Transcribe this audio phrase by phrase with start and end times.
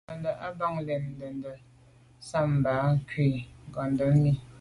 [0.17, 1.53] Ndǎ’ndʉ̂ a bαg len, ndɛ̂nmbə̀
[2.29, 3.23] sα̌m nyὰm mbὰ ncʉ̌’ kə
[3.71, 4.31] cwɛ̌d nkondɛ̀n mi.